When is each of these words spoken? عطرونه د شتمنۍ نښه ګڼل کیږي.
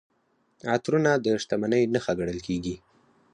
عطرونه 0.73 1.11
د 1.25 1.27
شتمنۍ 1.41 1.83
نښه 1.93 2.13
ګڼل 2.19 2.39
کیږي. 2.47 2.75